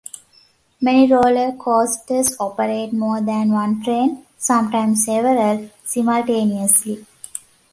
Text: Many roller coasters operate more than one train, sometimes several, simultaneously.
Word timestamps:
Many 0.81 1.13
roller 1.13 1.51
coasters 1.51 2.35
operate 2.39 2.91
more 2.91 3.21
than 3.21 3.51
one 3.53 3.83
train, 3.83 4.25
sometimes 4.35 5.05
several, 5.05 5.69
simultaneously. 5.83 7.05